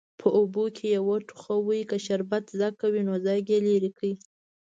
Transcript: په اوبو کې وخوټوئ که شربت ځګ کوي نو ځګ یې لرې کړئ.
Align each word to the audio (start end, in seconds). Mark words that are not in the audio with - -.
په 0.19 0.27
اوبو 0.37 0.63
کې 0.77 0.89
وخوټوئ 1.07 1.81
که 1.89 1.97
شربت 2.05 2.45
ځګ 2.59 2.73
کوي 2.81 3.01
نو 3.07 3.13
ځګ 3.27 3.43
یې 3.53 3.59
لرې 3.67 3.89
کړئ. 3.97 4.13